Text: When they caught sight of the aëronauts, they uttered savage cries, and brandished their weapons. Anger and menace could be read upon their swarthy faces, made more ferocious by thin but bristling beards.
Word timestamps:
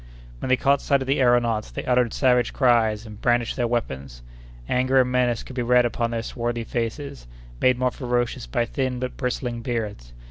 When 0.39 0.49
they 0.49 0.57
caught 0.57 0.81
sight 0.81 1.01
of 1.03 1.07
the 1.07 1.19
aëronauts, 1.19 1.71
they 1.71 1.85
uttered 1.85 2.11
savage 2.11 2.53
cries, 2.53 3.05
and 3.05 3.21
brandished 3.21 3.55
their 3.55 3.67
weapons. 3.67 4.23
Anger 4.67 5.01
and 5.01 5.11
menace 5.11 5.43
could 5.43 5.55
be 5.55 5.61
read 5.61 5.85
upon 5.85 6.09
their 6.09 6.23
swarthy 6.23 6.63
faces, 6.63 7.27
made 7.61 7.77
more 7.77 7.91
ferocious 7.91 8.47
by 8.47 8.65
thin 8.65 8.97
but 8.97 9.15
bristling 9.15 9.61
beards. 9.61 10.11